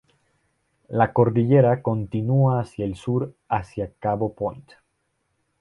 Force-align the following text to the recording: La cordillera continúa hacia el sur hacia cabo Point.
La 0.87 1.13
cordillera 1.13 1.83
continúa 1.83 2.59
hacia 2.59 2.85
el 2.85 2.95
sur 2.95 3.35
hacia 3.47 3.93
cabo 3.99 4.33
Point. 4.33 4.67